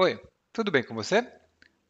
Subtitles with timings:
[0.00, 0.18] Oi,
[0.54, 1.30] tudo bem com você?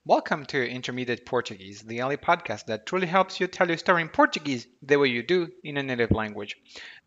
[0.04, 4.08] Welcome to Intermediate Portuguese, the only podcast that truly helps you tell your story in
[4.08, 6.56] Portuguese the way you do in a native language.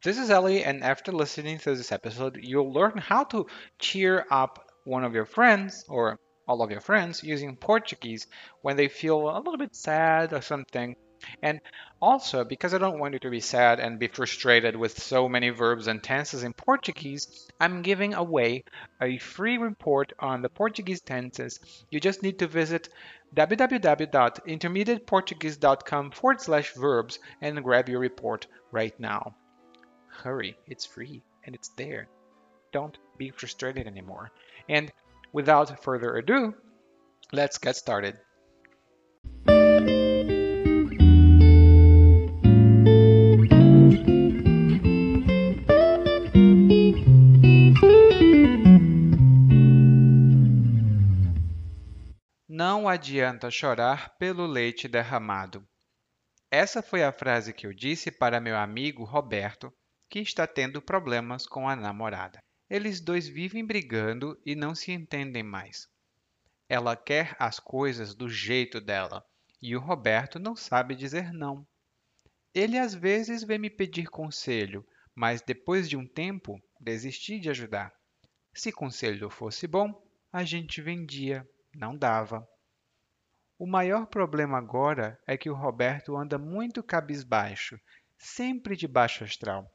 [0.01, 3.47] This is Ellie, and after listening to this episode, you'll learn how to
[3.79, 8.27] cheer up one of your friends or all of your friends using Portuguese
[8.61, 10.95] when they feel a little bit sad or something.
[11.41, 11.61] And
[12.01, 15.49] also, because I don't want you to be sad and be frustrated with so many
[15.49, 18.63] verbs and tenses in Portuguese, I'm giving away
[19.01, 21.59] a free report on the Portuguese tenses.
[21.89, 22.87] You just need to visit
[23.35, 29.35] www.intermediateportuguese.com forward slash verbs and grab your report right now.
[30.07, 32.07] Hurry, it's free and it's there.
[32.71, 34.31] Don't be frustrated anymore.
[34.67, 34.91] And
[35.31, 36.53] without further ado,
[37.31, 38.19] let's get started.
[52.93, 55.67] Adianta chorar pelo leite derramado.
[56.51, 59.73] Essa foi a frase que eu disse para meu amigo Roberto,
[60.07, 62.39] que está tendo problemas com a namorada.
[62.69, 65.87] Eles dois vivem brigando e não se entendem mais.
[66.69, 69.25] Ela quer as coisas do jeito dela
[69.59, 71.65] e o Roberto não sabe dizer não.
[72.53, 77.91] Ele às vezes vem me pedir conselho, mas depois de um tempo desisti de ajudar.
[78.53, 79.99] Se conselho fosse bom,
[80.31, 82.47] a gente vendia, não dava.
[83.57, 87.79] O maior problema agora é que o Roberto anda muito cabisbaixo,
[88.17, 89.71] sempre de baixo astral.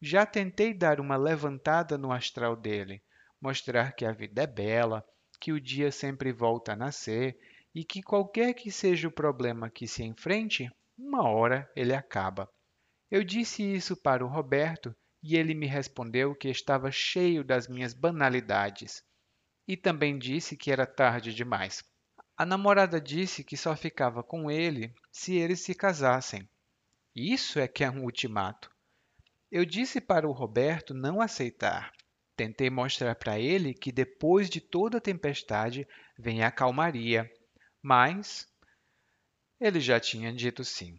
[0.00, 3.02] Já tentei dar uma levantada no astral dele,
[3.40, 5.04] mostrar que a vida é bela,
[5.40, 7.36] que o dia sempre volta a nascer
[7.74, 12.48] e que qualquer que seja o problema que se enfrente, uma hora ele acaba.
[13.10, 17.94] Eu disse isso para o Roberto e ele me respondeu que estava cheio das minhas
[17.94, 19.02] banalidades.
[19.66, 21.82] E também disse que era tarde demais.
[22.36, 26.48] A namorada disse que só ficava com ele se eles se casassem.
[27.14, 28.70] Isso é que é um ultimato.
[29.50, 31.92] Eu disse para o Roberto não aceitar.
[32.34, 35.86] Tentei mostrar para ele que depois de toda a tempestade
[36.18, 37.30] vem a calmaria,
[37.82, 38.48] mas
[39.60, 40.98] ele já tinha dito sim.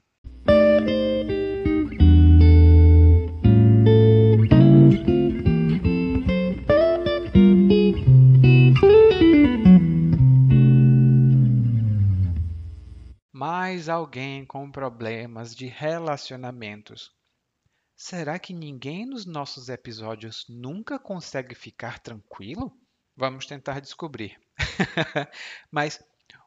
[14.04, 17.16] Alguém com problemas de relacionamentos.
[17.96, 22.78] Será que ninguém nos nossos episódios nunca consegue ficar tranquilo?
[23.16, 24.38] Vamos tentar descobrir.
[25.72, 26.04] Mas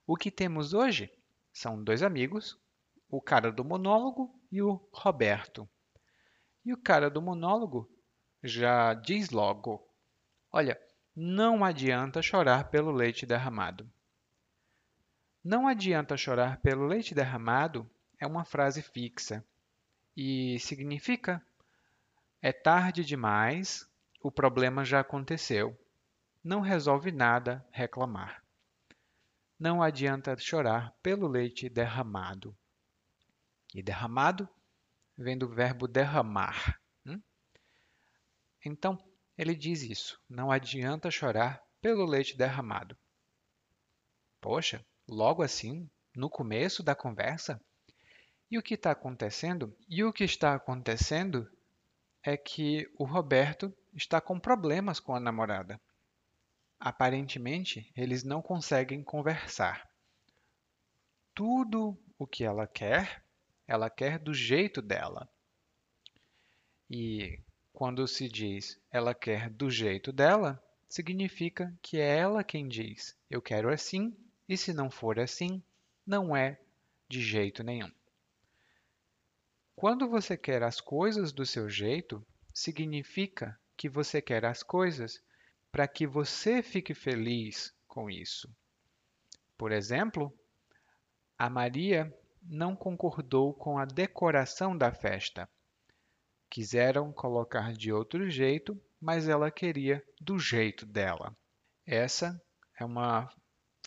[0.06, 1.10] o que temos hoje
[1.50, 2.60] são dois amigos,
[3.08, 5.66] o cara do monólogo e o Roberto.
[6.62, 7.90] E o cara do monólogo
[8.42, 9.82] já diz logo:
[10.52, 10.78] Olha,
[11.14, 13.90] não adianta chorar pelo leite derramado.
[15.48, 19.46] Não adianta chorar pelo leite derramado é uma frase fixa
[20.16, 21.40] e significa
[22.42, 23.88] é tarde demais,
[24.20, 25.78] o problema já aconteceu.
[26.42, 28.42] Não resolve nada reclamar.
[29.56, 32.52] Não adianta chorar pelo leite derramado.
[33.72, 34.48] E derramado
[35.16, 36.76] vem do verbo derramar.
[37.06, 37.22] Hum?
[38.64, 38.98] Então,
[39.38, 40.20] ele diz isso.
[40.28, 42.98] Não adianta chorar pelo leite derramado.
[44.40, 47.60] Poxa, logo assim, no começo da conversa?
[48.50, 49.76] E o que está acontecendo?
[49.88, 51.50] E o que está acontecendo
[52.22, 55.80] é que o Roberto está com problemas com a namorada.
[56.78, 59.88] Aparentemente, eles não conseguem conversar.
[61.34, 63.22] Tudo o que ela quer,
[63.66, 65.28] ela quer do jeito dela.
[66.88, 67.40] E
[67.72, 73.42] quando se diz ela quer do jeito dela, significa que é ela quem diz eu
[73.42, 74.16] quero assim
[74.48, 75.62] e se não for assim,
[76.06, 76.60] não é
[77.08, 77.90] de jeito nenhum.
[79.74, 82.24] Quando você quer as coisas do seu jeito,
[82.54, 85.22] significa que você quer as coisas
[85.70, 88.48] para que você fique feliz com isso.
[89.58, 90.32] Por exemplo,
[91.38, 92.10] a Maria
[92.42, 95.48] não concordou com a decoração da festa.
[96.48, 101.36] Quiseram colocar de outro jeito, mas ela queria do jeito dela.
[101.84, 102.40] Essa
[102.78, 103.28] é uma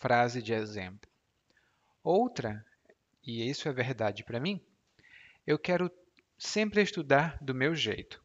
[0.00, 1.10] frase de exemplo.
[2.02, 2.64] Outra,
[3.22, 4.58] e isso é verdade para mim,
[5.46, 5.90] eu quero
[6.38, 8.24] sempre estudar do meu jeito.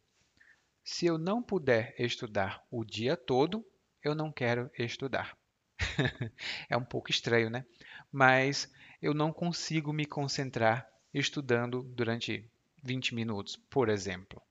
[0.85, 3.65] Se eu não puder estudar o dia todo,
[4.01, 5.37] eu não quero estudar.
[6.69, 7.65] é um pouco estranho, né?
[8.09, 12.49] Mas eu não consigo me concentrar estudando durante
[12.83, 14.41] 20 minutos, por exemplo.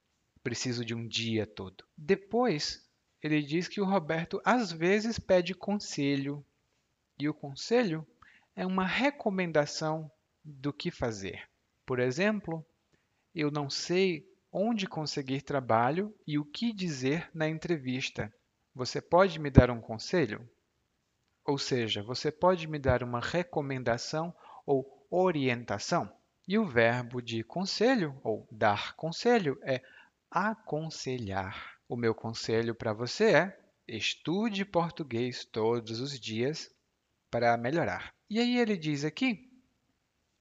[0.42, 1.84] Preciso de um dia todo.
[1.96, 2.86] Depois,
[3.22, 6.44] ele diz que o Roberto às vezes pede conselho,
[7.18, 8.06] e o conselho
[8.56, 10.10] é uma recomendação
[10.44, 11.48] do que fazer.
[11.86, 12.64] Por exemplo,
[13.34, 18.32] eu não sei onde conseguir trabalho e o que dizer na entrevista.
[18.74, 20.48] Você pode me dar um conselho?
[21.44, 24.34] Ou seja, você pode me dar uma recomendação
[24.64, 26.10] ou orientação?
[26.46, 29.82] E o verbo de conselho ou dar conselho é
[30.30, 31.78] aconselhar.
[31.88, 36.70] O meu conselho para você é: estude português todos os dias
[37.34, 38.14] para melhorar.
[38.30, 39.50] E aí ele diz aqui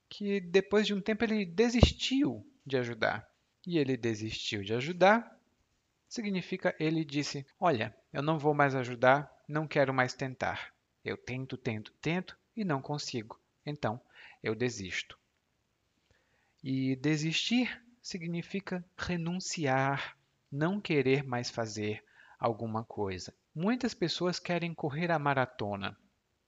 [0.07, 3.27] que depois de um tempo ele desistiu de ajudar.
[3.65, 5.35] E ele desistiu de ajudar
[6.07, 10.71] significa ele disse: Olha, eu não vou mais ajudar, não quero mais tentar.
[11.03, 13.39] Eu tento, tento, tento e não consigo.
[13.65, 13.99] Então,
[14.43, 15.17] eu desisto.
[16.63, 20.15] E desistir significa renunciar,
[20.51, 22.03] não querer mais fazer
[22.39, 23.33] alguma coisa.
[23.55, 25.97] Muitas pessoas querem correr a maratona,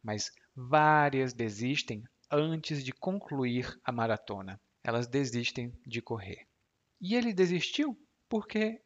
[0.06, 4.62] mas várias desistem antes de concluir a maratona.
[4.84, 6.48] Elas desistem de correr.
[7.02, 8.00] E ele desistiu
[8.30, 8.80] porque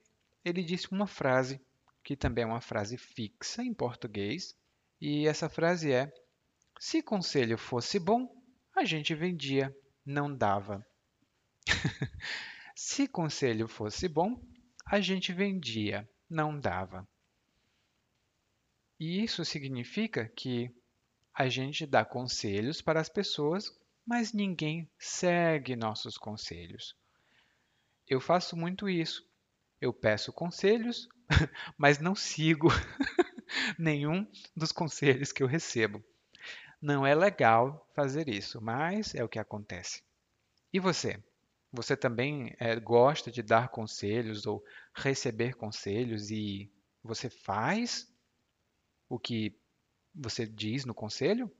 [0.46, 1.62] ele disse uma frase
[2.02, 4.56] que também é uma frase fixa em português,
[5.02, 6.12] e essa frase é:
[6.80, 8.34] Se conselho fosse bom,
[8.76, 9.76] a gente vendia,
[10.06, 10.86] não dava.
[12.74, 14.42] Se conselho fosse bom,
[14.86, 17.06] a gente vendia, não dava.
[18.98, 20.70] E isso significa que
[21.40, 23.74] a gente dá conselhos para as pessoas,
[24.06, 26.98] mas ninguém segue nossos conselhos.
[28.06, 29.26] Eu faço muito isso.
[29.80, 31.08] Eu peço conselhos,
[31.78, 32.68] mas não sigo
[33.80, 36.04] nenhum dos conselhos que eu recebo.
[36.82, 40.04] Não é legal fazer isso, mas é o que acontece.
[40.74, 41.24] E você?
[41.72, 44.62] Você também é, gosta de dar conselhos ou
[44.94, 46.70] receber conselhos e
[47.02, 48.12] você faz
[49.08, 49.58] o que
[50.14, 51.52] você diz no conselho?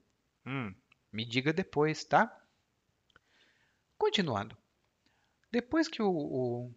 [0.46, 0.74] Hum,
[1.12, 2.36] me diga depois, tá?
[3.98, 4.56] Continuando.
[5.50, 6.74] Depois que o, o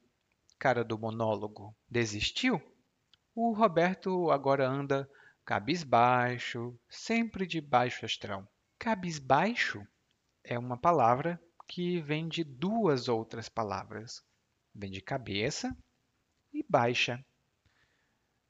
[0.59, 2.61] cara do monólogo desistiu,
[3.35, 5.09] o Roberto agora anda
[5.45, 8.47] cabisbaixo, sempre de baixo astral.
[8.79, 9.85] Cabisbaixo
[10.43, 14.23] é uma palavra que vem de duas outras palavras.
[14.73, 15.75] Vem de cabeça
[16.53, 17.23] e baixa.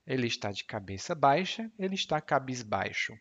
[0.06, 3.18] Ele está de cabeça baixa, ele está cabisbaixo.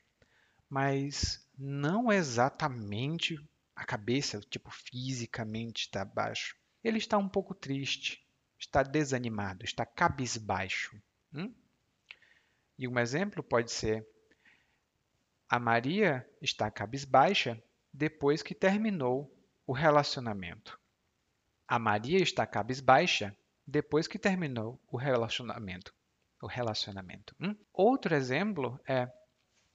[0.69, 3.37] Mas não exatamente
[3.75, 6.57] a cabeça, tipo, fisicamente está baixo.
[6.83, 8.27] Ele está um pouco triste,
[8.59, 11.01] está desanimado, está cabisbaixo.
[11.33, 11.55] Hum?
[12.79, 14.07] E um exemplo pode ser:
[15.49, 17.63] a Maria está cabisbaixa
[17.93, 19.33] depois que terminou
[19.67, 20.81] o relacionamento.
[21.69, 23.37] A Maria está cabisbaixa
[23.67, 25.95] depois que terminou o relacionamento.
[26.43, 27.35] O relacionamento.
[27.41, 27.57] Hum?
[27.73, 29.11] Outro exemplo é: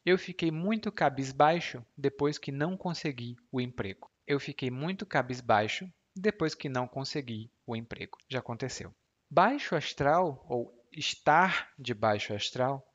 [0.06, 4.10] eu fiquei muito cabisbaixo depois que não consegui o emprego.
[4.28, 8.18] Eu fiquei muito cabisbaixo depois que não consegui o emprego.
[8.30, 8.94] Já aconteceu.
[9.30, 12.86] Baixo astral ou estar de baixo astral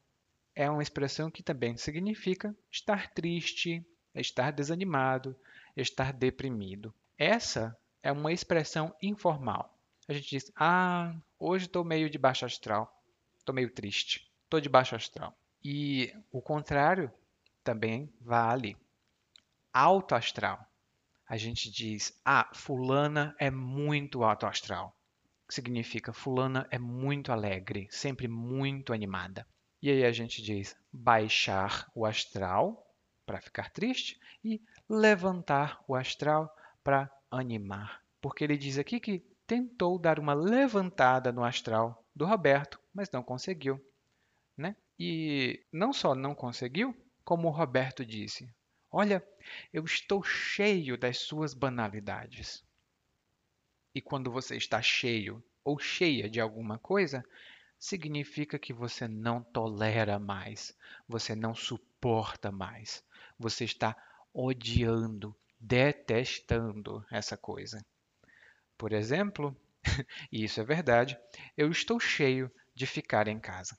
[0.55, 3.85] é uma expressão que também significa estar triste,
[4.15, 5.37] estar desanimado,
[5.77, 6.95] estar deprimido.
[7.19, 9.79] Essa é uma expressão informal.
[10.09, 13.02] A gente diz: Ah, hoje estou meio de baixo astral,
[13.43, 15.37] estou meio triste, estou de baixo astral.
[15.63, 17.13] E o contrário
[17.63, 18.77] também vale.
[19.73, 20.65] Alto astral.
[21.29, 24.97] A gente diz: Ah, Fulana é muito alto astral.
[25.49, 29.47] Significa Fulana é muito alegre, sempre muito animada.
[29.81, 32.87] E aí a gente diz baixar o astral
[33.27, 38.03] para ficar triste e levantar o astral para animar.
[38.21, 43.23] Porque ele diz aqui que tentou dar uma levantada no astral do Roberto, mas não
[43.23, 43.85] conseguiu.
[44.57, 44.77] Né?
[44.99, 48.53] E não só não conseguiu, como o Roberto disse:
[48.91, 49.27] Olha,
[49.73, 52.63] eu estou cheio das suas banalidades.
[53.95, 57.25] E quando você está cheio ou cheia de alguma coisa,
[57.79, 60.77] significa que você não tolera mais,
[61.09, 63.05] você não suporta mais,
[63.39, 63.97] você está
[64.33, 67.85] odiando, detestando essa coisa.
[68.79, 69.57] Por exemplo,
[70.31, 71.19] e isso é verdade,
[71.57, 73.77] eu estou cheio de ficar em casa.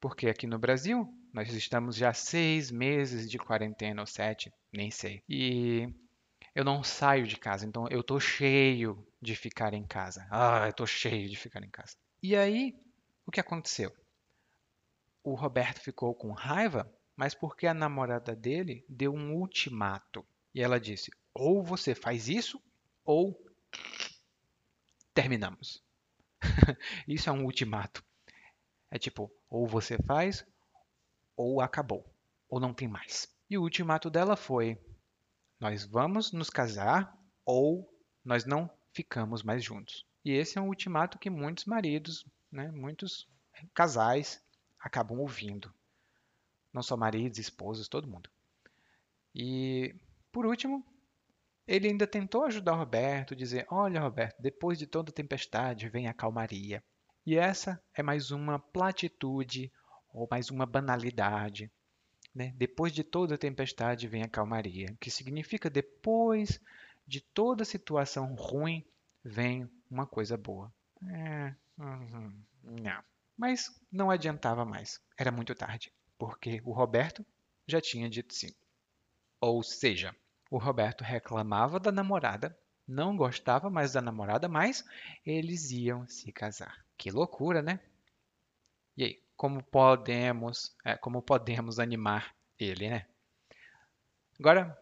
[0.00, 5.22] Porque aqui no Brasil, nós estamos já seis meses de quarentena, ou sete, nem sei.
[5.28, 5.88] E
[6.54, 10.26] eu não saio de casa, então eu estou cheio de ficar em casa.
[10.30, 11.96] Ah, eu estou cheio de ficar em casa.
[12.22, 12.74] E aí,
[13.26, 13.94] o que aconteceu?
[15.22, 20.24] O Roberto ficou com raiva mas porque a namorada dele deu um ultimato.
[20.54, 22.60] E ela disse: ou você faz isso,
[23.04, 23.34] ou
[25.14, 25.82] terminamos.
[27.08, 28.04] isso é um ultimato.
[28.90, 30.44] É tipo, ou você faz,
[31.36, 32.04] ou acabou,
[32.48, 33.28] ou não tem mais.
[33.48, 34.78] E o ultimato dela foi:
[35.58, 37.88] nós vamos nos casar ou
[38.24, 40.06] nós não ficamos mais juntos.
[40.24, 43.28] E esse é um ultimato que muitos maridos, né, muitos
[43.74, 44.42] casais
[44.80, 45.72] acabam ouvindo.
[46.72, 48.30] Não só maridos, esposos, todo mundo.
[49.34, 49.94] E,
[50.32, 50.84] por último,
[51.66, 56.82] ele ainda tentou ajudar Roberto, dizer: Olha, Roberto, depois de toda tempestade vem a calmaria.
[57.26, 59.72] E essa é mais uma platitude
[60.12, 61.70] ou mais uma banalidade.
[62.34, 62.52] Né?
[62.56, 66.60] Depois de toda tempestade vem a calmaria, que significa depois
[67.06, 68.84] de toda situação ruim
[69.24, 70.72] vem uma coisa boa.
[71.08, 73.02] É, uhum, não.
[73.36, 75.00] Mas não adiantava mais.
[75.16, 77.24] Era muito tarde, porque o Roberto
[77.66, 78.52] já tinha dito sim.
[79.40, 80.14] Ou seja,
[80.54, 82.56] o Roberto reclamava da namorada,
[82.86, 84.84] não gostava mais da namorada, mas
[85.26, 86.86] eles iam se casar.
[86.96, 87.80] Que loucura, né?
[88.96, 93.04] E aí, como podemos, é, como podemos animar ele, né?
[94.38, 94.80] Agora,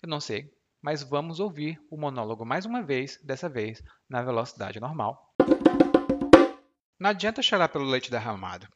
[0.00, 4.80] eu não sei, mas vamos ouvir o monólogo mais uma vez, dessa vez na velocidade
[4.80, 5.34] normal.
[6.98, 8.66] Não adianta chorar pelo leite derramado.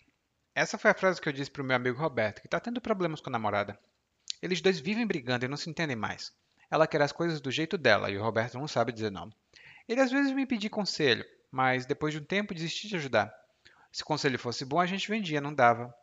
[0.54, 2.82] Essa foi a frase que eu disse para o meu amigo Roberto, que está tendo
[2.82, 3.80] problemas com a namorada.
[4.44, 6.30] Eles dois vivem brigando e não se entendem mais.
[6.70, 9.32] Ela quer as coisas do jeito dela e o Roberto não sabe dizer não.
[9.88, 13.34] Ele às vezes me pedia conselho, mas depois de um tempo desisti de ajudar.
[13.90, 15.94] Se o conselho fosse bom, a gente vendia, não dava.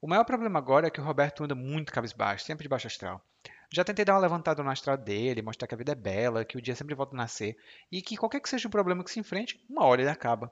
[0.00, 3.22] O maior problema agora é que o Roberto anda muito cabisbaixo, sempre de baixo astral.
[3.70, 6.56] Já tentei dar uma levantada no astral dele, mostrar que a vida é bela, que
[6.56, 7.58] o dia sempre volta a nascer
[7.92, 10.50] e que qualquer que seja o problema que se enfrente, uma hora ele acaba.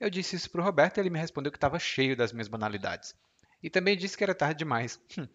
[0.00, 3.14] Eu disse isso pro Roberto e ele me respondeu que estava cheio das minhas banalidades.
[3.62, 5.00] E também disse que era tarde demais.
[5.18, 5.28] Hum.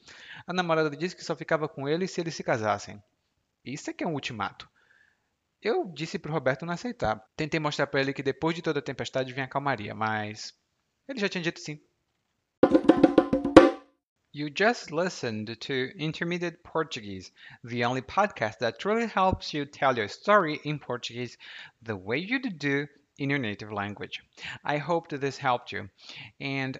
[0.45, 3.01] A namorada disse que só ficava com ele se eles se casassem.
[3.63, 4.69] Isso é que é um ultimato.
[5.61, 7.23] Eu disse pro Roberto não aceitar.
[7.35, 10.53] Tentei mostrar para ele que depois de toda a tempestade vinha a calmaria, mas
[11.07, 11.79] ele já tinha dito sim.
[14.33, 17.31] You just listened to Intermediate Portuguese,
[17.63, 21.37] the only podcast that truly helps you tell your story in Portuguese
[21.81, 24.21] the way you do in your native language.
[24.63, 25.89] I hope that this helped you.
[26.39, 26.79] And